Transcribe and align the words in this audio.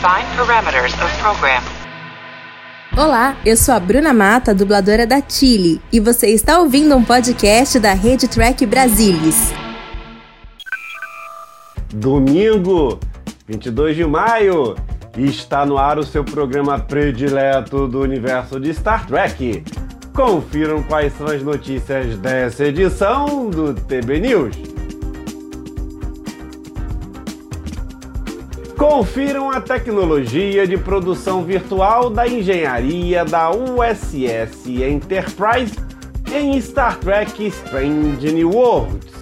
Define 0.00 0.34
parameters 0.34 0.94
of 0.94 1.18
program. 1.18 1.62
Olá, 2.96 3.36
eu 3.44 3.54
sou 3.54 3.74
a 3.74 3.78
Bruna 3.78 4.14
Mata, 4.14 4.54
dubladora 4.54 5.06
da 5.06 5.20
Chile, 5.20 5.78
e 5.92 6.00
você 6.00 6.28
está 6.28 6.58
ouvindo 6.58 6.96
um 6.96 7.04
podcast 7.04 7.78
da 7.78 7.92
Rede 7.92 8.26
Track 8.26 8.64
Brasilis. 8.64 9.52
Domingo, 11.92 12.98
22 13.46 13.96
de 13.96 14.06
maio, 14.06 14.74
está 15.18 15.66
no 15.66 15.76
ar 15.76 15.98
o 15.98 16.02
seu 16.02 16.24
programa 16.24 16.78
predileto 16.78 17.86
do 17.86 18.00
universo 18.00 18.58
de 18.58 18.72
Star 18.72 19.06
Trek. 19.06 19.62
Confiram 20.14 20.82
quais 20.82 21.12
são 21.12 21.26
as 21.26 21.42
notícias 21.42 22.16
dessa 22.16 22.64
edição 22.64 23.50
do 23.50 23.74
TB 23.74 24.20
News. 24.20 24.79
Confiram 28.80 29.50
a 29.50 29.60
tecnologia 29.60 30.66
de 30.66 30.78
produção 30.78 31.44
virtual 31.44 32.08
da 32.08 32.26
engenharia 32.26 33.26
da 33.26 33.50
USS 33.50 34.66
Enterprise 34.66 35.76
em 36.32 36.58
Star 36.58 36.96
Trek 36.96 37.46
Strange 37.48 38.32
New 38.32 38.48
Worlds. 38.48 39.12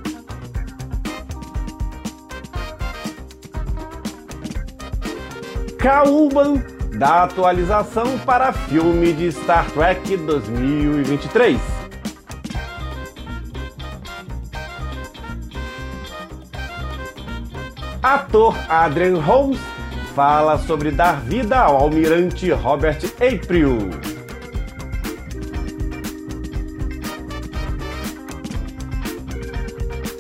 Kauban 5.76 6.62
da 6.96 7.24
atualização 7.24 8.16
para 8.20 8.52
filme 8.52 9.12
de 9.12 9.32
Star 9.32 9.68
Trek 9.72 10.16
2023. 10.18 11.77
Ator 18.02 18.56
Adrian 18.68 19.18
Holmes 19.20 19.58
fala 20.14 20.56
sobre 20.58 20.92
dar 20.92 21.20
vida 21.20 21.58
ao 21.58 21.76
almirante 21.76 22.50
Robert 22.52 23.00
April. 23.16 23.90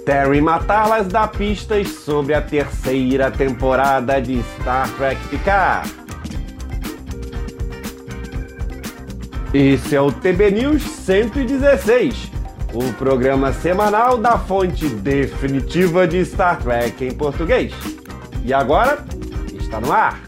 Terry 0.04 0.40
Matalas 0.40 1.06
dá 1.08 1.28
pistas 1.28 1.88
sobre 1.88 2.34
a 2.34 2.40
terceira 2.40 3.30
temporada 3.30 4.20
de 4.20 4.42
Star 4.60 4.88
Trek 4.96 5.20
Picard. 5.28 5.88
Esse 9.54 9.94
é 9.94 10.00
o 10.00 10.10
TB 10.10 10.50
News 10.50 10.82
116 10.82 12.27
o 12.74 12.92
programa 12.94 13.52
semanal 13.52 14.18
da 14.18 14.38
fonte 14.38 14.88
definitiva 14.88 16.06
de 16.06 16.24
Star 16.24 16.58
Trek 16.62 17.04
em 17.04 17.14
português. 17.14 17.72
E 18.44 18.52
agora 18.52 19.04
está 19.58 19.80
no 19.80 19.92
ar. 19.92 20.20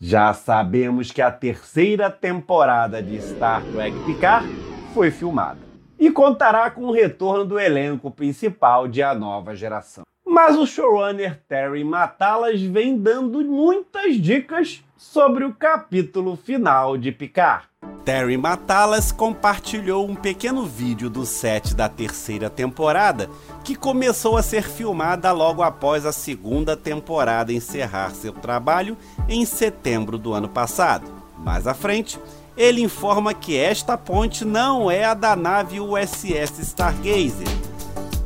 Já 0.00 0.32
sabemos 0.32 1.10
que 1.10 1.20
a 1.20 1.30
terceira 1.30 2.10
temporada 2.10 3.02
de 3.02 3.20
Star 3.20 3.62
Trek 3.62 3.94
Picard 4.06 4.48
foi 4.94 5.10
filmada 5.10 5.67
e 5.98 6.10
contará 6.10 6.70
com 6.70 6.82
o 6.82 6.92
retorno 6.92 7.44
do 7.44 7.58
elenco 7.58 8.10
principal 8.10 8.86
de 8.86 9.02
A 9.02 9.14
Nova 9.14 9.54
Geração. 9.54 10.04
Mas 10.24 10.56
o 10.56 10.66
showrunner 10.66 11.40
Terry 11.48 11.82
Matalas 11.82 12.60
vem 12.60 12.96
dando 12.96 13.42
muitas 13.44 14.16
dicas 14.16 14.84
sobre 14.96 15.44
o 15.44 15.54
capítulo 15.54 16.36
final 16.36 16.98
de 16.98 17.10
Picard. 17.10 17.66
Terry 18.04 18.36
Matalas 18.36 19.12
compartilhou 19.12 20.08
um 20.08 20.14
pequeno 20.14 20.64
vídeo 20.64 21.10
do 21.10 21.26
set 21.26 21.74
da 21.74 21.88
terceira 21.88 22.48
temporada, 22.48 23.28
que 23.64 23.74
começou 23.74 24.36
a 24.36 24.42
ser 24.42 24.62
filmada 24.62 25.30
logo 25.32 25.62
após 25.62 26.06
a 26.06 26.12
segunda 26.12 26.76
temporada 26.76 27.52
encerrar 27.52 28.14
seu 28.14 28.32
trabalho 28.32 28.96
em 29.28 29.44
setembro 29.44 30.16
do 30.16 30.32
ano 30.32 30.48
passado. 30.48 31.10
Mais 31.38 31.66
à 31.66 31.74
frente, 31.74 32.18
ele 32.58 32.82
informa 32.82 33.32
que 33.32 33.56
esta 33.56 33.96
ponte 33.96 34.44
não 34.44 34.90
é 34.90 35.04
a 35.04 35.14
da 35.14 35.36
nave 35.36 35.78
USS 35.80 36.58
Stargazer. 36.58 37.46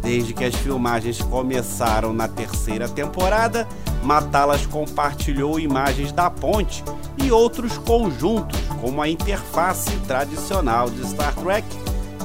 Desde 0.00 0.32
que 0.32 0.43
as 0.43 0.54
filmagens 0.54 1.20
começaram 1.20 2.15
na 2.15 2.26
terceira 2.26 2.88
temporada, 2.88 3.69
Matalas 4.03 4.65
compartilhou 4.65 5.60
imagens 5.60 6.12
da 6.12 6.31
ponte 6.31 6.82
e 7.22 7.31
outros 7.31 7.76
conjuntos, 7.76 8.59
como 8.81 9.03
a 9.03 9.09
interface 9.09 9.94
tradicional 10.09 10.88
de 10.88 11.06
Star 11.06 11.34
Trek 11.34 11.66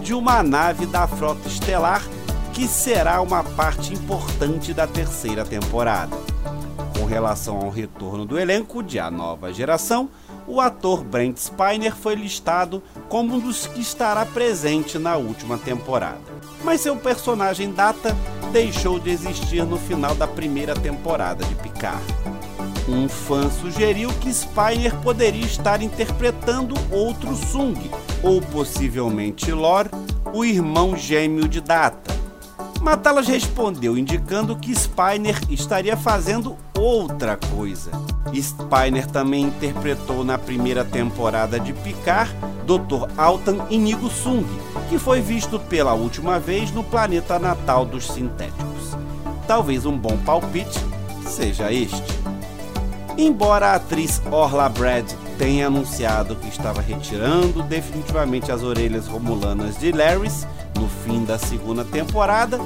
de 0.02 0.14
uma 0.14 0.42
nave 0.42 0.86
da 0.86 1.06
frota 1.08 1.46
estelar 1.46 2.02
que 2.54 2.68
será 2.68 3.22
uma 3.22 3.44
parte 3.44 3.94
importante 3.94 4.74
da 4.74 4.88
terceira 4.88 5.44
temporada. 5.44 6.16
Com 6.98 7.06
relação 7.06 7.58
ao 7.58 7.70
retorno 7.70 8.26
do 8.26 8.40
elenco 8.40 8.82
de 8.82 8.98
A 8.98 9.12
Nova 9.12 9.54
Geração, 9.54 10.10
o 10.48 10.62
ator 10.62 11.04
Brent 11.04 11.38
Spiner 11.38 11.94
foi 11.94 12.16
listado 12.16 12.82
como 13.10 13.36
um 13.36 13.40
dos 13.40 13.68
que 13.68 13.82
estará 13.82 14.26
presente 14.26 14.98
na 14.98 15.18
última 15.18 15.58
temporada. 15.58 16.22
Mas 16.64 16.82
seu 16.82 16.96
personagem 16.96 17.72
Data 17.72 18.16
deixou 18.52 18.98
de 18.98 19.10
existir 19.10 19.66
no 19.66 19.78
final 19.78 20.16
da 20.16 20.26
primeira 20.26 20.74
temporada 20.74 21.44
de 21.44 21.54
Picard. 21.56 22.02
Um 22.88 23.10
fã 23.10 23.50
sugeriu 23.50 24.10
que 24.22 24.34
Spiner 24.34 24.96
poderia 25.02 25.46
estar 25.46 25.82
interpretando 25.82 26.74
outro 26.90 27.36
Sung, 27.36 27.92
ou 28.24 28.42
possivelmente 28.42 29.52
Lor, 29.52 29.90
o 30.34 30.46
irmão 30.46 30.96
gêmeo 30.96 31.50
de 31.50 31.60
Data. 31.60 32.17
Matalas 32.82 33.28
respondeu 33.28 33.98
indicando 33.98 34.56
que 34.56 34.72
Spiner 34.72 35.38
estaria 35.50 35.98
fazendo 35.98 36.56
outra 36.78 37.38
coisa. 37.38 37.92
Spiner 38.34 39.08
também 39.08 39.46
interpretou 39.46 40.24
na 40.24 40.38
primeira 40.38 40.86
temporada 40.86 41.60
de 41.60 41.74
Picard 41.74 42.34
Dr. 42.66 43.10
Altan 43.18 43.66
Inigo 43.70 44.10
Sung, 44.10 44.46
que 44.90 45.00
foi 45.00 45.22
visto 45.22 45.60
pela 45.60 45.94
última 45.94 46.40
vez 46.40 46.72
no 46.72 46.84
planeta 46.84 47.40
natal 47.40 47.86
dos 47.86 48.08
sintéticos. 48.08 48.96
Talvez 49.48 49.86
um 49.86 49.98
bom 49.98 50.18
palpite 50.18 50.80
seja 51.26 51.72
este. 51.72 52.18
Embora 53.18 53.70
a 53.70 53.76
atriz 53.76 54.22
Orla 54.30 54.70
Brad 54.70 55.12
tenha 55.38 55.68
anunciado 55.68 56.36
que 56.36 56.48
estava 56.48 56.82
retirando 56.82 57.62
definitivamente 57.64 58.52
as 58.52 58.64
orelhas 58.64 59.08
romulanas 59.08 59.78
de 59.78 59.92
Laris 59.92 60.48
no 60.78 60.88
fim 60.88 61.24
da 61.24 61.38
segunda 61.38 61.84
temporada, 61.84 62.60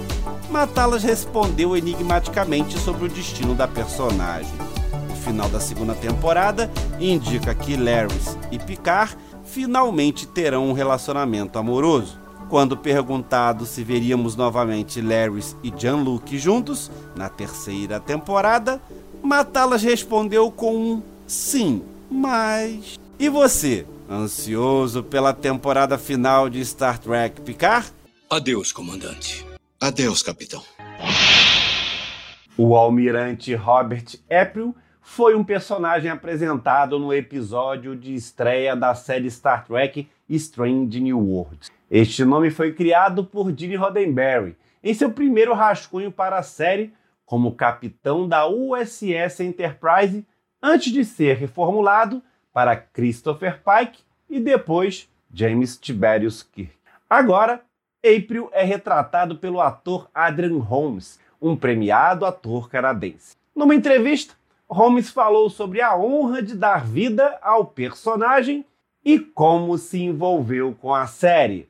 Matalas 0.49 1.03
respondeu 1.03 1.77
enigmaticamente 1.77 2.77
sobre 2.77 3.05
o 3.05 3.09
destino 3.09 3.55
da 3.55 3.67
personagem. 3.67 4.51
O 5.09 5.15
final 5.15 5.49
da 5.49 5.59
segunda 5.59 5.93
temporada 5.93 6.69
indica 6.99 7.55
que 7.55 7.77
Laris 7.77 8.37
e 8.51 8.59
Picard 8.59 9.17
finalmente 9.45 10.27
terão 10.27 10.69
um 10.69 10.73
relacionamento 10.73 11.57
amoroso. 11.57 12.19
Quando 12.49 12.75
perguntado 12.75 13.65
se 13.65 13.81
veríamos 13.81 14.35
novamente 14.35 14.99
Laris 14.99 15.55
e 15.63 15.71
Jean-Luc 15.75 16.37
juntos 16.37 16.91
na 17.15 17.29
terceira 17.29 17.99
temporada, 17.99 18.81
Matalas 19.23 19.83
respondeu 19.83 20.51
com 20.51 20.75
um 20.75 21.01
sim, 21.25 21.81
mas. 22.11 22.99
E 23.17 23.29
você? 23.29 23.85
Ansioso 24.09 25.01
pela 25.01 25.33
temporada 25.33 25.97
final 25.97 26.49
de 26.49 26.63
Star 26.65 26.99
Trek 26.99 27.39
Picard? 27.41 27.89
Adeus, 28.29 28.73
comandante. 28.73 29.45
Adeus, 29.79 30.21
capitão. 30.21 30.61
O 32.57 32.75
almirante 32.75 33.55
Robert 33.55 34.19
April 34.29 34.75
foi 35.01 35.33
um 35.33 35.43
personagem 35.43 36.11
apresentado 36.11 36.99
no 36.99 37.13
episódio 37.13 37.95
de 37.95 38.13
estreia 38.13 38.75
da 38.75 38.93
série 38.93 39.31
Star 39.31 39.65
Trek 39.65 40.07
Strange 40.29 40.99
New 40.99 41.19
Worlds. 41.19 41.71
Este 41.89 42.23
nome 42.25 42.51
foi 42.51 42.73
criado 42.73 43.23
por 43.23 43.51
Gene 43.57 43.75
Roddenberry 43.75 44.55
em 44.83 44.93
seu 44.93 45.11
primeiro 45.11 45.53
rascunho 45.53 46.11
para 46.11 46.37
a 46.37 46.43
série 46.43 46.93
como 47.25 47.55
capitão 47.55 48.27
da 48.27 48.47
USS 48.47 49.39
Enterprise 49.39 50.25
antes 50.61 50.91
de 50.91 51.03
ser 51.03 51.37
reformulado 51.37 52.21
para 52.53 52.75
Christopher 52.75 53.61
Pike 53.63 54.03
e 54.29 54.39
depois 54.39 55.09
James 55.33 55.77
Tiberius 55.77 56.43
Kirk. 56.43 56.73
Agora, 57.09 57.61
April 58.03 58.49
é 58.51 58.63
retratado 58.63 59.37
pelo 59.37 59.61
ator 59.61 60.09
Adrian 60.13 60.59
Holmes, 60.59 61.19
um 61.41 61.55
premiado 61.55 62.25
ator 62.25 62.69
canadense. 62.69 63.35
Numa 63.55 63.75
entrevista, 63.75 64.33
Holmes 64.69 65.09
falou 65.09 65.49
sobre 65.49 65.81
a 65.81 65.95
honra 65.95 66.41
de 66.41 66.55
dar 66.55 66.85
vida 66.85 67.37
ao 67.41 67.65
personagem 67.65 68.65
e 69.03 69.19
como 69.19 69.77
se 69.77 69.99
envolveu 70.01 70.75
com 70.79 70.93
a 70.93 71.07
série. 71.07 71.67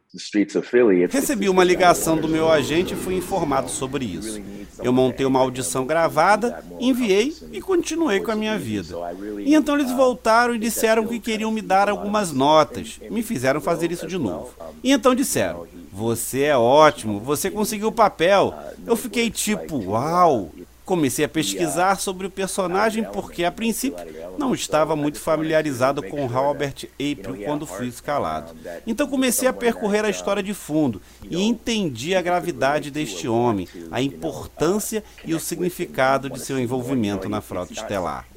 Recebi 1.10 1.48
uma 1.48 1.64
ligação 1.64 2.18
do 2.18 2.28
meu 2.28 2.52
agente 2.52 2.94
e 2.94 2.98
fui 2.98 3.16
informado 3.16 3.70
sobre 3.70 4.04
isso. 4.04 4.42
Eu 4.84 4.92
montei 4.92 5.26
uma 5.26 5.40
audição 5.40 5.86
gravada, 5.86 6.62
enviei 6.80 7.34
e 7.52 7.62
continuei 7.62 8.20
com 8.20 8.32
a 8.32 8.36
minha 8.36 8.58
vida. 8.58 8.94
E 9.40 9.56
então 9.56 9.76
eles 9.76 9.92
voltaram 9.92 10.54
e 10.54 10.60
disseram 10.60 11.08
que 11.08 11.20
queriam 11.20 11.52
me 11.52 11.62
dar 11.62 11.88
algumas 11.90 12.34
notas. 12.34 13.00
Me 13.10 13.24
fizeram 13.24 13.62
fazer 13.62 13.90
isso 13.90 14.06
de 14.06 14.18
novo. 14.18 14.54
E 14.84 14.92
então 14.92 15.16
disseram: 15.16 15.66
Você 15.94 16.42
é 16.42 16.58
ótimo, 16.58 17.20
você 17.22 17.50
conseguiu 17.50 17.88
o 17.88 17.94
papel. 17.94 18.54
Eu 18.86 18.98
fiquei 18.98 19.30
tipo, 19.30 19.78
uau, 19.92 20.52
Comecei 20.92 21.24
a 21.24 21.30
pesquisar 21.30 21.96
sobre 21.96 22.28
o 22.28 22.30
personagem 22.30 23.06
porque, 23.14 23.46
a 23.46 23.52
princípio, 23.52 24.04
não 24.38 24.54
estava 24.54 24.94
muito 24.94 25.22
familiarizado 25.22 26.04
com 26.04 26.26
Robert 26.26 26.86
April 26.96 27.46
quando 27.46 27.66
fui 27.66 27.88
escalado. 27.88 28.54
Então 28.86 29.08
comecei 29.08 29.48
a 29.48 29.54
percorrer 29.54 30.04
a 30.04 30.10
história 30.10 30.44
de 30.44 30.54
fundo 30.54 31.02
e 31.24 31.42
entendi 31.44 32.14
a 32.14 32.22
gravidade 32.22 32.92
deste 32.92 33.26
homem, 33.26 33.70
a 33.90 34.02
importância 34.02 35.02
e 35.24 35.34
o 35.34 35.40
significado 35.40 36.30
de 36.30 36.42
seu 36.42 36.60
envolvimento 36.60 37.30
na 37.30 37.40
frota 37.40 37.72
estelar. 37.72 38.28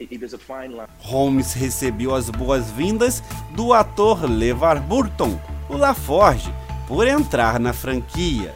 Holmes 0.98 1.54
recebeu 1.54 2.14
as 2.14 2.30
boas-vindas 2.30 3.20
do 3.56 3.72
ator 3.72 4.30
LeVar 4.30 4.80
Burton, 4.80 5.36
o 5.68 5.76
LaForge, 5.76 6.54
por 6.86 7.04
entrar 7.08 7.58
na 7.58 7.72
franquia. 7.72 8.54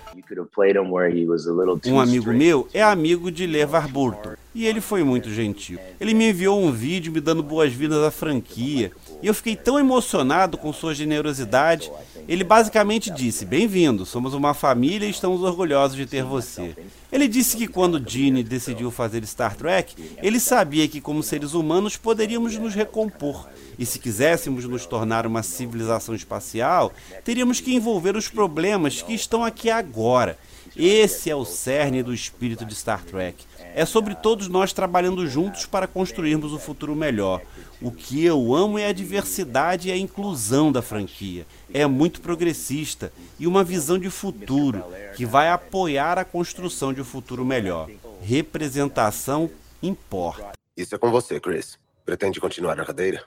Um 1.91 2.01
amigo 2.01 2.33
meu 2.33 2.69
é 2.75 2.83
amigo 2.83 3.31
de 3.31 3.47
LeVar 3.47 3.89
Burton 3.89 4.35
e 4.55 4.67
ele 4.67 4.81
foi 4.81 5.05
muito 5.05 5.31
gentil. 5.31 5.79
Ele 6.01 6.13
me 6.15 6.31
enviou 6.31 6.61
um 6.61 6.73
vídeo 6.73 7.13
me 7.13 7.21
dando 7.21 7.43
boas-vindas 7.43 8.03
à 8.03 8.11
franquia 8.11 8.91
e 9.23 9.27
eu 9.27 9.35
fiquei 9.35 9.55
tão 9.55 9.79
emocionado 9.79 10.59
com 10.59 10.73
sua 10.73 10.95
generosidade. 10.95 11.91
Ele 12.29 12.45
basicamente 12.45 13.11
disse: 13.11 13.47
Bem-vindo, 13.47 14.05
somos 14.05 14.35
uma 14.35 14.53
família 14.53 15.07
e 15.07 15.11
estamos 15.11 15.41
orgulhosos 15.43 15.97
de 15.97 16.05
ter 16.05 16.23
você. 16.23 16.77
Ele 17.11 17.27
disse 17.27 17.57
que 17.57 17.67
quando 17.67 18.07
Gene 18.07 18.43
decidiu 18.43 18.91
fazer 18.91 19.27
Star 19.27 19.57
Trek, 19.57 19.95
ele 20.23 20.39
sabia 20.39 20.87
que, 20.87 21.01
como 21.01 21.23
seres 21.23 21.55
humanos, 21.55 21.97
poderíamos 21.97 22.55
nos 22.59 22.75
recompor. 22.75 23.49
E 23.79 23.87
se 23.87 23.99
quiséssemos 23.99 24.67
nos 24.67 24.85
tornar 24.85 25.27
uma 25.27 25.43
civilização 25.43 26.15
espacial, 26.15 26.93
teríamos 27.25 27.61
que 27.61 27.75
envolver 27.75 28.15
os 28.15 28.29
problemas 28.29 29.01
que 29.01 29.15
estão 29.15 29.43
aqui 29.43 29.71
agora. 29.71 30.39
Esse 30.77 31.31
é 31.31 31.35
o 31.35 31.47
cerne 31.47 32.03
do 32.03 32.13
espírito 32.13 32.67
de 32.67 32.75
Star 32.75 33.03
Trek. 33.05 33.48
É 33.75 33.85
sobre 33.85 34.15
todos 34.15 34.49
nós 34.49 34.73
trabalhando 34.73 35.27
juntos 35.27 35.67
para 35.67 35.87
construirmos 35.87 36.53
um 36.53 36.59
futuro 36.59 36.95
melhor. 36.95 37.41
O 37.81 37.93
que 37.93 38.25
eu 38.25 38.55
amo 38.55 38.79
é 38.79 38.87
a 38.87 38.93
diversidade 38.93 39.89
e 39.89 39.93
a 39.93 39.97
inclusão 39.97 40.73
da 40.73 40.83
franquia. 40.83 41.47
É 41.73 41.87
muito 41.87 42.21
progressista 42.21 43.13
e 43.39 43.47
uma 43.47 43.63
visão 43.63 43.99
de 43.99 44.11
futuro 44.11 44.83
que 45.17 45.25
vai 45.25 45.49
apoiar 45.49 46.19
a 46.19 46.25
construção 46.25 46.93
de 46.93 47.01
um 47.01 47.05
futuro 47.05 47.45
melhor. 47.45 47.89
Representação 48.21 49.49
importa. 49.83 50.53
Isso 50.77 50.95
é 50.95 50.99
com 50.99 51.11
você, 51.11 51.39
Chris. 51.39 51.79
Pretende 52.05 52.41
continuar 52.41 52.77
na 52.77 52.85
cadeira? 52.85 53.25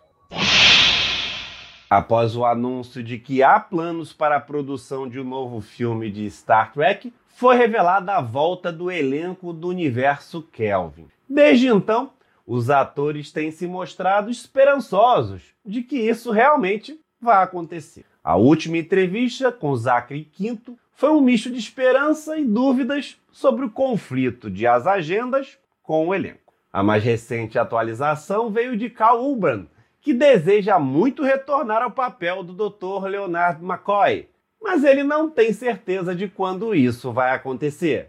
Após 1.90 2.38
o 2.38 2.46
anúncio 2.46 3.04
de 3.04 3.20
que 3.20 3.44
há 3.44 3.60
planos 3.60 4.14
para 4.14 4.38
a 4.38 4.40
produção 4.40 5.10
de 5.10 5.20
um 5.20 5.26
novo 5.26 5.60
filme 5.60 6.10
de 6.10 6.30
Star 6.32 6.72
Trek, 6.72 7.14
foi 7.34 7.56
revelada 7.56 8.14
a 8.14 8.22
volta 8.22 8.72
do 8.72 8.92
elenco 8.92 9.54
do 9.54 9.68
universo 9.68 10.42
Kelvin. 10.42 11.08
Desde 11.28 11.68
então, 11.68 12.12
os 12.46 12.70
atores 12.70 13.32
têm 13.32 13.52
se 13.52 13.68
mostrado 13.68 14.30
esperançosos 14.30 15.54
de 15.66 15.82
que 15.82 15.98
isso 15.98 16.32
realmente 16.32 17.00
vai 17.20 17.44
acontecer. 17.44 18.06
A 18.24 18.36
última 18.36 18.78
entrevista 18.78 19.52
com 19.52 19.76
Zachary 19.76 20.26
Quinto 20.26 20.78
foi 20.94 21.10
um 21.10 21.22
misto 21.22 21.50
de 21.50 21.58
esperança 21.58 22.38
e 22.38 22.46
dúvidas 22.46 23.18
sobre 23.32 23.66
o 23.66 23.70
conflito 23.70 24.50
de 24.50 24.68
as 24.68 24.86
agendas 24.86 25.58
com 25.82 26.08
o 26.08 26.14
elenco. 26.14 26.54
A 26.72 26.84
mais 26.84 27.04
recente 27.04 27.58
atualização 27.58 28.50
veio 28.50 28.78
de 28.78 28.90
Cal 28.90 29.24
Urban, 29.24 29.66
que 30.00 30.14
deseja 30.14 30.78
muito 30.80 31.24
retornar 31.24 31.82
ao 31.82 31.92
papel 31.92 32.44
do 32.44 32.54
Dr. 32.54 33.08
Leonard 33.08 33.64
McCoy, 33.64 34.28
mas 34.72 34.86
ele 34.86 35.04
não 35.04 35.30
tem 35.30 35.52
certeza 35.52 36.16
de 36.16 36.30
quando 36.30 36.74
isso 36.74 37.12
vai 37.12 37.36
acontecer. 37.36 38.08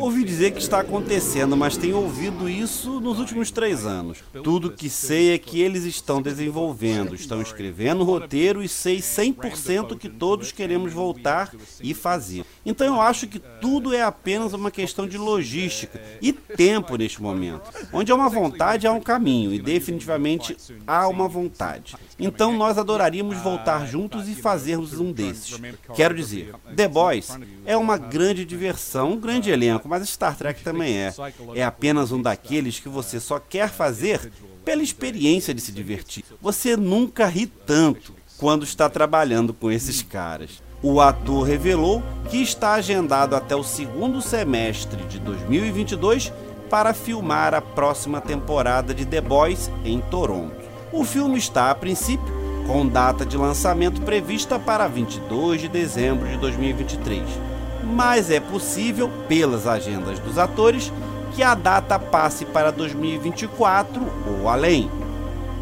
Ouvi 0.00 0.24
dizer 0.24 0.50
que 0.50 0.58
está 0.58 0.80
acontecendo, 0.80 1.56
mas 1.56 1.76
tenho 1.76 1.98
ouvido 1.98 2.48
isso 2.48 3.00
nos 3.00 3.20
últimos 3.20 3.50
três 3.50 3.86
anos. 3.86 4.18
Tudo 4.42 4.72
que 4.72 4.90
sei 4.90 5.32
é 5.34 5.38
que 5.38 5.60
eles 5.60 5.84
estão 5.84 6.20
desenvolvendo, 6.20 7.14
estão 7.14 7.40
escrevendo 7.40 8.02
roteiro 8.02 8.60
e 8.60 8.68
sei 8.68 8.98
100% 8.98 9.96
que 9.96 10.08
todos 10.08 10.50
queremos 10.50 10.92
voltar 10.92 11.52
e 11.80 11.94
fazer. 11.94 12.44
Então 12.66 12.86
eu 12.86 13.00
acho 13.00 13.28
que 13.28 13.38
tudo 13.38 13.94
é 13.94 14.02
apenas 14.02 14.52
uma 14.52 14.70
questão 14.70 15.06
de 15.06 15.16
logística 15.16 16.00
e 16.20 16.32
tempo 16.32 16.96
neste 16.96 17.22
momento. 17.22 17.70
Onde 17.92 18.10
há 18.10 18.14
uma 18.16 18.28
vontade, 18.28 18.86
há 18.86 18.92
um 18.92 19.00
caminho, 19.00 19.54
e 19.54 19.60
definitivamente 19.60 20.56
há 20.86 21.06
uma 21.06 21.28
vontade. 21.28 21.94
Então 22.18 22.56
nós 22.56 22.78
adoraríamos 22.78 23.36
voltar 23.38 23.86
juntos 23.86 24.28
e 24.28 24.34
fazermos 24.34 24.98
um 24.98 25.12
desses. 25.12 25.60
Quero 25.94 26.14
dizer, 26.14 26.52
The 26.74 26.88
Boys 26.88 27.38
é 27.64 27.76
uma 27.76 27.96
grande 27.96 28.44
diversão 28.44 28.71
diversão, 28.72 29.12
um 29.12 29.20
grande 29.20 29.50
elenco, 29.50 29.88
mas 29.88 30.08
Star 30.08 30.36
Trek 30.36 30.62
também 30.62 30.96
é. 30.96 31.14
É 31.54 31.64
apenas 31.64 32.10
um 32.10 32.20
daqueles 32.20 32.80
que 32.80 32.88
você 32.88 33.20
só 33.20 33.38
quer 33.38 33.68
fazer 33.68 34.32
pela 34.64 34.82
experiência 34.82 35.52
de 35.52 35.60
se 35.60 35.72
divertir. 35.72 36.24
Você 36.40 36.76
nunca 36.76 37.26
ri 37.26 37.46
tanto 37.46 38.14
quando 38.38 38.64
está 38.64 38.88
trabalhando 38.88 39.52
com 39.52 39.70
esses 39.70 40.02
caras. 40.02 40.62
O 40.82 41.00
ator 41.00 41.46
revelou 41.46 42.02
que 42.28 42.42
está 42.42 42.74
agendado 42.74 43.36
até 43.36 43.54
o 43.54 43.62
segundo 43.62 44.20
semestre 44.20 45.04
de 45.04 45.18
2022 45.20 46.32
para 46.68 46.94
filmar 46.94 47.54
a 47.54 47.60
próxima 47.60 48.20
temporada 48.20 48.94
de 48.94 49.04
The 49.04 49.20
Boys 49.20 49.70
em 49.84 50.00
Toronto. 50.00 50.56
O 50.92 51.04
filme 51.04 51.38
está, 51.38 51.70
a 51.70 51.74
princípio, 51.74 52.34
com 52.66 52.86
data 52.86 53.24
de 53.24 53.36
lançamento 53.36 54.00
prevista 54.02 54.58
para 54.58 54.88
22 54.88 55.60
de 55.60 55.68
dezembro 55.68 56.28
de 56.28 56.36
2023 56.38 57.51
mas 57.82 58.30
é 58.30 58.40
possível, 58.40 59.10
pelas 59.28 59.66
agendas 59.66 60.18
dos 60.18 60.38
atores, 60.38 60.92
que 61.34 61.42
a 61.42 61.54
data 61.54 61.98
passe 61.98 62.44
para 62.44 62.70
2024 62.70 64.02
ou 64.26 64.48
além. 64.48 64.90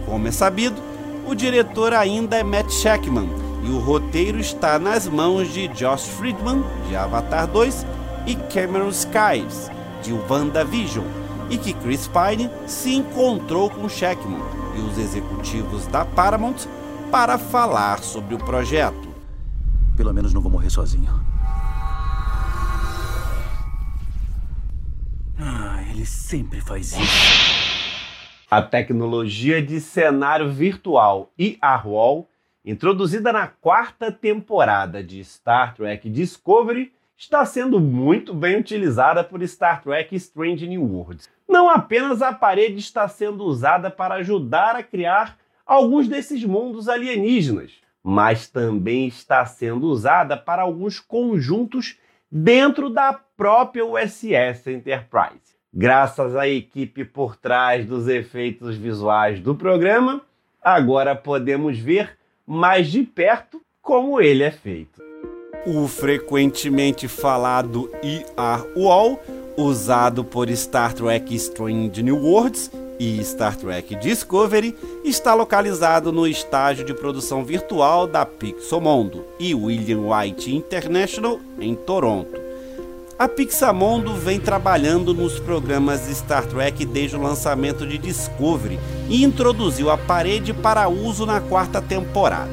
Como 0.04 0.26
é 0.26 0.30
sabido, 0.30 0.80
o 1.26 1.34
diretor 1.34 1.92
ainda 1.94 2.36
é 2.36 2.42
Matt 2.42 2.70
Shackman 2.70 3.28
e 3.62 3.70
o 3.70 3.78
roteiro 3.78 4.38
está 4.38 4.78
nas 4.78 5.06
mãos 5.06 5.52
de 5.52 5.68
Josh 5.68 6.06
Friedman, 6.08 6.64
de 6.88 6.96
Avatar 6.96 7.46
2, 7.46 7.86
e 8.26 8.34
Cameron 8.34 8.88
Skies, 8.88 9.70
de 10.02 10.12
WandaVision, 10.12 11.04
e 11.48 11.58
que 11.58 11.72
Chris 11.72 12.08
Pine 12.08 12.50
se 12.66 12.94
encontrou 12.94 13.68
com 13.70 13.88
Shackman 13.88 14.40
e 14.76 14.80
os 14.80 14.98
executivos 14.98 15.86
da 15.86 16.04
Paramount 16.04 16.66
para 17.10 17.38
falar 17.38 18.00
sobre 18.00 18.34
o 18.34 18.38
projeto. 18.38 19.08
Pelo 19.96 20.14
menos 20.14 20.32
não 20.32 20.40
vou 20.40 20.50
morrer 20.50 20.70
sozinho. 20.70 21.20
Ele 26.00 26.06
sempre 26.06 26.62
faz 26.62 26.92
isso. 26.92 28.46
A 28.50 28.62
tecnologia 28.62 29.60
de 29.60 29.78
cenário 29.82 30.50
virtual 30.50 31.30
IR-Wall, 31.38 32.26
introduzida 32.64 33.30
na 33.30 33.46
quarta 33.46 34.10
temporada 34.10 35.04
de 35.04 35.22
Star 35.22 35.74
Trek 35.74 36.08
Discovery, 36.08 36.90
está 37.18 37.44
sendo 37.44 37.78
muito 37.78 38.32
bem 38.32 38.56
utilizada 38.58 39.22
por 39.22 39.42
Star 39.42 39.82
Trek 39.82 40.16
Strange 40.16 40.66
New 40.66 40.82
Worlds. 40.82 41.28
Não 41.46 41.68
apenas 41.68 42.22
a 42.22 42.32
parede 42.32 42.78
está 42.78 43.06
sendo 43.06 43.44
usada 43.44 43.90
para 43.90 44.14
ajudar 44.14 44.76
a 44.76 44.82
criar 44.82 45.36
alguns 45.66 46.08
desses 46.08 46.42
mundos 46.42 46.88
alienígenas, 46.88 47.72
mas 48.02 48.48
também 48.48 49.06
está 49.06 49.44
sendo 49.44 49.86
usada 49.86 50.34
para 50.34 50.62
alguns 50.62 50.98
conjuntos 50.98 51.98
dentro 52.32 52.88
da 52.88 53.12
própria 53.12 53.84
USS 53.84 54.66
Enterprise. 54.66 55.59
Graças 55.72 56.34
à 56.34 56.48
equipe 56.48 57.04
por 57.04 57.36
trás 57.36 57.86
dos 57.86 58.08
efeitos 58.08 58.76
visuais 58.76 59.38
do 59.38 59.54
programa, 59.54 60.20
agora 60.60 61.14
podemos 61.14 61.78
ver 61.78 62.18
mais 62.44 62.88
de 62.88 63.04
perto 63.04 63.62
como 63.80 64.20
ele 64.20 64.42
é 64.42 64.50
feito. 64.50 65.00
O 65.64 65.86
frequentemente 65.86 67.06
falado 67.06 67.88
IR 68.02 68.66
Wall, 68.76 69.20
usado 69.56 70.24
por 70.24 70.50
Star 70.50 70.92
Trek 70.92 71.32
Strange 71.36 72.02
New 72.02 72.16
Worlds 72.16 72.72
e 72.98 73.20
Star 73.20 73.56
Trek 73.56 73.94
Discovery, 73.94 74.74
está 75.04 75.34
localizado 75.34 76.10
no 76.10 76.26
estágio 76.26 76.84
de 76.84 76.94
produção 76.94 77.44
virtual 77.44 78.08
da 78.08 78.26
Pixomondo 78.26 79.24
e 79.38 79.54
William 79.54 80.00
White 80.00 80.52
International 80.52 81.38
em 81.60 81.76
Toronto. 81.76 82.49
A 83.20 83.28
Pixamondo 83.28 84.14
vem 84.14 84.40
trabalhando 84.40 85.12
nos 85.12 85.38
programas 85.38 86.06
de 86.06 86.14
Star 86.14 86.46
Trek 86.46 86.86
desde 86.86 87.16
o 87.16 87.20
lançamento 87.20 87.86
de 87.86 87.98
Discovery 87.98 88.80
e 89.10 89.22
introduziu 89.22 89.90
a 89.90 89.98
parede 89.98 90.54
para 90.54 90.88
uso 90.88 91.26
na 91.26 91.38
quarta 91.38 91.82
temporada. 91.82 92.50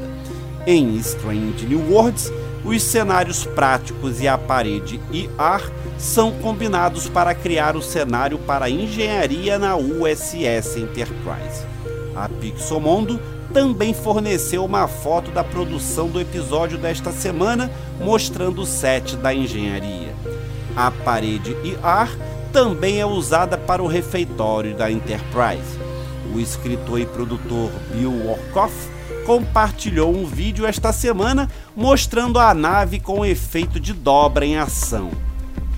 Em 0.66 0.98
Strange 0.98 1.66
New 1.66 1.90
Worlds, 1.90 2.30
os 2.66 2.84
cenários 2.84 3.46
práticos 3.46 4.20
e 4.20 4.28
a 4.28 4.38
parede 4.38 5.00
IR 5.10 5.72
são 5.98 6.34
combinados 6.34 7.08
para 7.08 7.34
criar 7.34 7.78
o 7.78 7.82
cenário 7.82 8.38
para 8.38 8.70
engenharia 8.70 9.58
na 9.58 9.78
USS 9.78 10.76
Enterprise. 10.76 11.66
A 12.14 12.28
Pixomondo 12.28 13.22
também 13.54 13.94
forneceu 13.94 14.66
uma 14.66 14.86
foto 14.86 15.32
da 15.32 15.46
produção 15.46 16.10
do 16.10 16.20
episódio 16.20 16.78
desta 16.78 17.14
semana, 17.14 17.72
mostrando 18.02 18.64
o 18.64 18.66
set 18.66 19.16
da 19.16 19.34
engenharia. 19.34 20.07
A 20.77 20.91
parede 20.91 21.57
IR 21.63 22.15
também 22.53 23.01
é 23.01 23.05
usada 23.05 23.57
para 23.57 23.81
o 23.81 23.88
refeitório 23.88 24.75
da 24.75 24.91
Enterprise. 24.91 25.79
O 26.31 26.39
escritor 26.39 27.00
e 27.00 27.05
produtor 27.07 27.72
Bill 27.91 28.12
Workoff 28.12 28.75
compartilhou 29.25 30.15
um 30.15 30.24
vídeo 30.24 30.67
esta 30.67 30.93
semana 30.93 31.50
mostrando 31.75 32.38
a 32.38 32.53
nave 32.53 33.00
com 33.00 33.25
efeito 33.25 33.79
de 33.79 33.91
dobra 33.91 34.46
em 34.46 34.60
ação. 34.60 35.10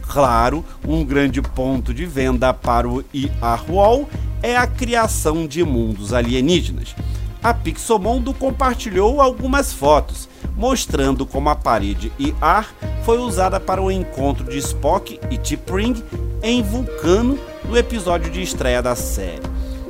Claro, 0.01 0.65
um 0.85 1.05
grande 1.05 1.41
ponto 1.41 1.93
de 1.93 2.05
venda 2.05 2.53
para 2.53 2.89
o 2.89 3.01
IR 3.13 3.31
Wall 3.69 4.09
é 4.43 4.57
a 4.57 4.67
criação 4.67 5.47
de 5.47 5.63
mundos 5.63 6.13
alienígenas. 6.13 6.93
A 7.41 7.53
Pixomondo 7.53 8.33
compartilhou 8.33 9.21
algumas 9.21 9.71
fotos 9.71 10.27
mostrando 10.57 11.25
como 11.25 11.47
a 11.47 11.55
parede 11.55 12.11
IR 12.19 12.65
foi 13.09 13.17
usada 13.17 13.59
para 13.59 13.81
o 13.81 13.91
encontro 13.91 14.43
de 14.43 14.59
Spock 14.59 15.19
e 15.31 15.37
T'Pring 15.39 15.95
em 16.43 16.61
Vulcano 16.61 17.39
no 17.67 17.75
episódio 17.75 18.29
de 18.29 18.39
estreia 18.39 18.83
da 18.83 18.95
série. 18.95 19.41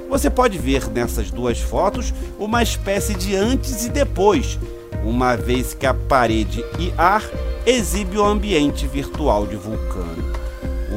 Você 0.10 0.30
pode 0.30 0.58
ver 0.58 0.90
nessas 0.90 1.30
duas 1.30 1.60
fotos 1.60 2.14
uma 2.40 2.64
espécie 2.64 3.14
de 3.14 3.36
antes 3.36 3.84
e 3.84 3.90
depois, 3.90 4.58
uma 5.04 5.36
vez 5.36 5.74
que 5.74 5.86
a 5.86 5.94
parede 5.94 6.64
IR 6.80 7.30
exibe 7.66 8.18
o 8.18 8.24
ambiente 8.24 8.88
virtual 8.88 9.46
de 9.46 9.58
Vulcano. 9.58 10.24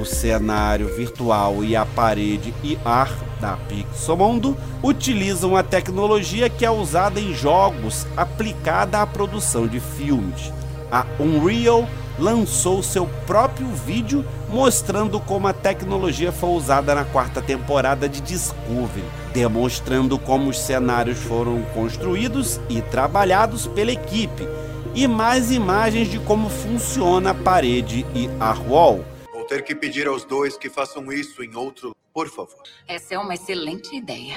O 0.00 0.04
cenário 0.04 0.94
virtual 0.94 1.64
e 1.64 1.74
a 1.74 1.84
parede 1.84 2.54
IR 2.62 3.12
da 3.40 3.56
Pixomondo 3.68 4.56
utilizam 4.80 5.56
a 5.56 5.62
tecnologia 5.64 6.48
que 6.48 6.64
é 6.64 6.70
usada 6.70 7.18
em 7.18 7.34
jogos 7.34 8.06
aplicada 8.16 9.02
à 9.02 9.06
produção 9.08 9.66
de 9.66 9.80
filmes. 9.80 10.52
A 10.88 11.04
Unreal 11.18 11.88
lançou 12.18 12.82
seu 12.82 13.06
próprio 13.26 13.66
vídeo 13.68 14.24
mostrando 14.48 15.18
como 15.18 15.48
a 15.48 15.52
tecnologia 15.52 16.30
foi 16.30 16.50
usada 16.50 16.94
na 16.94 17.04
quarta 17.04 17.40
temporada 17.40 18.08
de 18.08 18.20
Discovery, 18.20 19.04
demonstrando 19.32 20.18
como 20.18 20.50
os 20.50 20.58
cenários 20.58 21.18
foram 21.18 21.62
construídos 21.74 22.60
e 22.68 22.82
trabalhados 22.82 23.66
pela 23.66 23.92
equipe, 23.92 24.46
e 24.94 25.06
mais 25.08 25.50
imagens 25.50 26.08
de 26.08 26.18
como 26.18 26.50
funciona 26.50 27.30
a 27.30 27.34
parede 27.34 28.06
e 28.14 28.28
a 28.38 28.52
wall. 28.68 29.04
Vou 29.32 29.44
ter 29.44 29.64
que 29.64 29.74
pedir 29.74 30.06
aos 30.06 30.24
dois 30.24 30.56
que 30.56 30.68
façam 30.68 31.10
isso 31.10 31.42
em 31.42 31.56
outro 31.56 31.92
por 32.12 32.28
favor. 32.28 32.62
Essa 32.86 33.14
é 33.14 33.18
uma 33.18 33.34
excelente 33.34 33.96
ideia. 33.96 34.34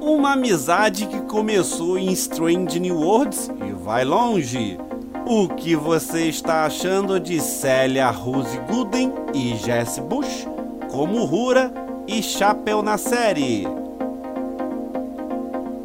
Uma 0.00 0.32
amizade 0.32 1.06
que 1.06 1.20
começou 1.22 1.98
em 1.98 2.10
Strange 2.12 2.80
New 2.80 2.98
Worlds 3.00 3.50
e 3.66 3.72
vai 3.72 4.04
longe. 4.04 4.78
O 5.26 5.48
que 5.48 5.76
você 5.76 6.28
está 6.28 6.64
achando 6.64 7.20
de 7.20 7.40
Célia 7.40 8.10
Rose 8.10 8.58
Gooden 8.68 9.12
e 9.34 9.54
Jess 9.56 9.98
Bush 9.98 10.48
como 10.90 11.24
Rura 11.24 11.72
e 12.06 12.22
Chapel 12.22 12.82
na 12.82 12.98
série? 12.98 13.66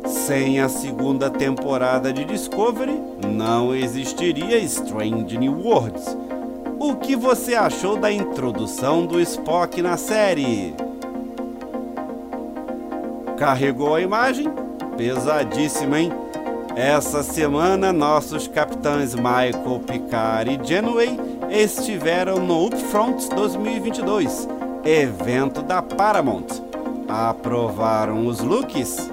Sem 0.06 0.60
a 0.60 0.70
segunda 0.70 1.30
temporada 1.30 2.12
de 2.12 2.26
Discovery, 2.26 3.00
não 3.28 3.76
existiria 3.76 4.58
Strange 4.60 5.38
New 5.38 5.60
Worlds 5.62 6.16
o 6.80 6.96
que 6.96 7.16
você 7.16 7.56
achou 7.56 7.98
da 7.98 8.12
introdução 8.12 9.06
do 9.06 9.20
Spock 9.20 9.82
na 9.82 9.98
série? 9.98 10.76
Carregou 13.38 13.96
a 13.96 14.02
imagem? 14.02 14.48
Pesadíssima, 14.96 16.00
hein? 16.00 16.12
Essa 16.76 17.22
semana, 17.22 17.92
nossos 17.92 18.48
capitães 18.48 19.14
Michael 19.14 19.82
Picard 19.86 20.52
e 20.52 20.68
Janeway 20.68 21.20
estiveram 21.50 22.38
no 22.38 22.68
Upfront 22.68 23.30
2022, 23.36 24.48
evento 24.84 25.62
da 25.62 25.82
Paramount. 25.82 26.48
Aprovaram 27.08 28.26
os 28.26 28.40
looks? 28.40 29.12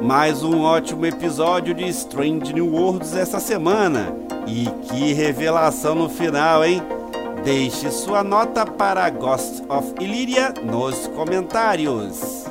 Mais 0.00 0.44
um 0.44 0.62
ótimo 0.62 1.06
episódio 1.06 1.74
de 1.74 1.88
Strange 1.88 2.52
New 2.52 2.72
Worlds 2.72 3.16
essa 3.16 3.40
semana. 3.40 4.14
E 4.46 4.66
que 4.86 5.12
revelação 5.12 5.96
no 5.96 6.08
final, 6.08 6.64
hein? 6.64 6.80
Deixe 7.46 7.92
sua 7.92 8.24
nota 8.24 8.66
para 8.66 9.08
Ghost 9.08 9.62
of 9.68 9.94
Illyria 10.00 10.52
nos 10.64 11.06
comentários. 11.06 12.44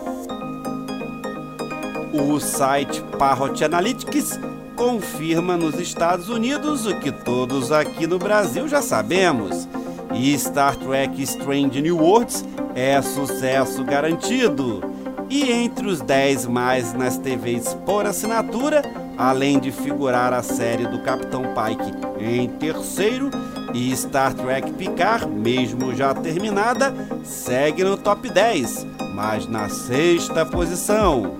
O 2.13 2.39
site 2.39 3.03
Parrot 3.19 3.61
Analytics 3.61 4.39
confirma 4.73 5.57
nos 5.57 5.77
Estados 5.81 6.29
Unidos 6.29 6.85
o 6.85 6.97
que 6.97 7.11
todos 7.11 7.73
aqui 7.73 8.07
no 8.07 8.17
Brasil 8.17 8.69
já 8.69 8.81
sabemos. 8.81 9.67
E 10.13 10.33
Star 10.39 10.77
Trek 10.77 11.21
Strange 11.23 11.81
New 11.81 11.97
Worlds 11.97 12.45
é 12.73 13.01
sucesso 13.01 13.83
garantido. 13.83 14.81
E 15.29 15.51
entre 15.51 15.87
os 15.87 15.99
10 15.99 16.45
mais 16.45 16.93
nas 16.93 17.17
TVs 17.17 17.73
por 17.85 18.05
assinatura, 18.05 18.81
além 19.17 19.59
de 19.59 19.73
figurar 19.73 20.31
a 20.31 20.41
série 20.41 20.87
do 20.87 20.99
Capitão 20.99 21.43
Pike 21.53 22.23
em 22.23 22.47
terceiro 22.47 23.29
e 23.75 23.93
Star 23.93 24.33
Trek 24.33 24.71
Picard, 24.71 25.27
mesmo 25.27 25.93
já 25.93 26.13
terminada, 26.13 26.95
segue 27.25 27.83
no 27.83 27.97
top 27.97 28.29
10, 28.29 28.87
mas 29.13 29.47
na 29.49 29.67
sexta 29.67 30.45
posição. 30.45 31.35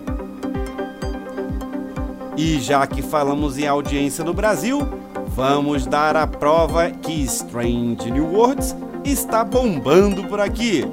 E 2.35 2.59
já 2.59 2.85
que 2.85 3.01
falamos 3.01 3.57
em 3.57 3.65
audiência 3.65 4.21
no 4.21 4.33
Brasil, 4.33 4.85
vamos 5.29 5.85
dar 5.85 6.17
a 6.17 6.27
prova 6.27 6.91
que 6.91 7.23
Strange 7.23 8.11
New 8.11 8.33
Worlds 8.33 8.75
está 9.05 9.45
bombando 9.45 10.25
por 10.25 10.41
aqui. 10.41 10.83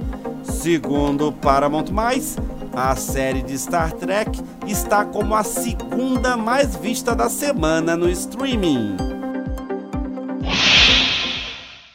Segundo 0.45 1.33
Paramount+, 1.33 1.87
a 2.73 2.95
série 2.95 3.43
de 3.43 3.59
Star 3.59 3.91
Trek 3.91 4.41
está 4.65 5.05
como 5.05 5.35
a 5.35 5.43
segunda 5.43 6.37
mais 6.37 6.77
vista 6.77 7.17
da 7.17 7.29
semana 7.29 7.97
no 7.97 8.09
streaming. 8.09 9.12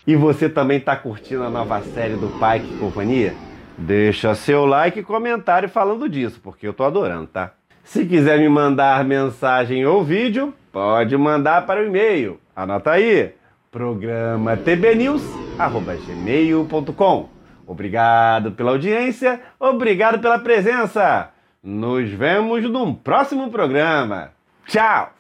E 0.08 0.16
você 0.16 0.48
também 0.48 0.78
está 0.78 0.96
curtindo 0.96 1.44
a 1.44 1.50
nova 1.50 1.82
série 1.82 2.16
do 2.16 2.28
e 2.28 2.80
Companhia? 2.80 3.34
Deixa 3.78 4.34
seu 4.34 4.66
like 4.66 5.02
e 5.02 5.04
comentário 5.04 5.68
falando 5.68 6.08
disso, 6.08 6.40
porque 6.42 6.66
eu 6.66 6.74
tô 6.74 6.86
adorando, 6.86 7.28
tá? 7.28 7.52
Se 7.84 8.06
quiser 8.06 8.40
me 8.40 8.48
mandar 8.48 9.04
mensagem 9.04 9.86
ou 9.86 10.06
vídeo, 10.06 10.54
pode 10.72 11.18
mandar 11.18 11.66
para 11.66 11.82
o 11.82 11.86
e-mail. 11.86 12.40
Anota 12.56 12.92
aí: 12.92 13.34
programa 13.70 14.56
tbnews@gmail.com. 14.56 17.30
Obrigado 17.68 18.54
pela 18.54 18.72
audiência, 18.72 19.42
obrigado 19.60 20.20
pela 20.20 20.40
presença. 20.40 21.32
Nos 21.62 22.10
vemos 22.10 22.64
num 22.64 22.94
próximo 22.94 23.52
programa. 23.52 24.32
Tchau! 24.66 25.12